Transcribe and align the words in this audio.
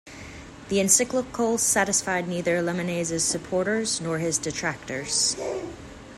The 0.69 0.79
encyclical 0.79 1.59
satisfied 1.59 2.27
neither 2.27 2.59
Lamennais's 2.59 3.23
supporters 3.23 4.01
nor 4.01 4.17
his 4.17 4.39
detractors. 4.39 5.37